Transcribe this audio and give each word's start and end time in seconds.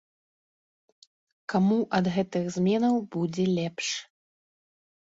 Каму 1.53 1.79
ад 1.99 2.05
гэтых 2.17 2.43
зменаў 2.59 2.95
будзе 3.13 3.45
лепш? 3.57 3.87